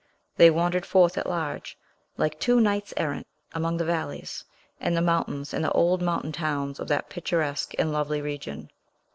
[0.35, 1.77] They wandered forth at large,
[2.17, 4.43] like two knights errant, among the valleys,
[4.79, 8.71] and the mountains, and the old mountain towns of that picturesque and lovely region.